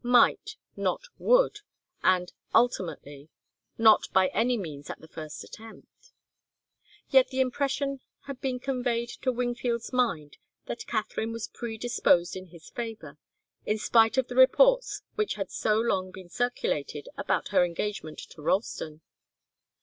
[0.03, 1.59] 'Might,' not 'would'
[2.01, 3.29] and 'ultimately,'
[3.77, 6.11] not by any means at the first attempt.
[7.11, 12.71] Yet the impression had been conveyed to Wingfield's mind that Katharine was predisposed in his
[12.71, 13.19] favour,
[13.63, 18.41] in spite of the reports which had so long been circulated about her engagement to
[18.41, 19.01] Ralston.